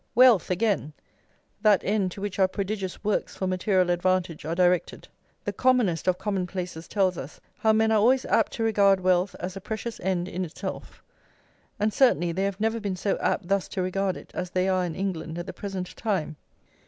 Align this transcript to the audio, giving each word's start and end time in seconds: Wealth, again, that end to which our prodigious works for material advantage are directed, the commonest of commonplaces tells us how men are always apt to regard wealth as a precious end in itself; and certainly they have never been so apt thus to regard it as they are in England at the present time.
Wealth, 0.15 0.49
again, 0.49 0.93
that 1.61 1.83
end 1.83 2.11
to 2.13 2.21
which 2.21 2.39
our 2.39 2.47
prodigious 2.47 3.03
works 3.03 3.35
for 3.35 3.45
material 3.45 3.91
advantage 3.91 4.45
are 4.45 4.55
directed, 4.55 5.07
the 5.45 5.53
commonest 5.53 6.07
of 6.07 6.17
commonplaces 6.17 6.87
tells 6.87 7.19
us 7.19 7.39
how 7.59 7.71
men 7.71 7.91
are 7.91 7.99
always 7.99 8.25
apt 8.25 8.51
to 8.53 8.63
regard 8.63 8.99
wealth 9.01 9.35
as 9.39 9.55
a 9.55 9.61
precious 9.61 9.99
end 9.99 10.27
in 10.27 10.43
itself; 10.43 11.03
and 11.79 11.93
certainly 11.93 12.31
they 12.31 12.45
have 12.45 12.59
never 12.59 12.79
been 12.79 12.95
so 12.95 13.15
apt 13.19 13.47
thus 13.47 13.67
to 13.67 13.83
regard 13.83 14.17
it 14.17 14.31
as 14.33 14.49
they 14.49 14.67
are 14.67 14.85
in 14.85 14.95
England 14.95 15.37
at 15.37 15.45
the 15.45 15.53
present 15.53 15.95
time. 15.95 16.35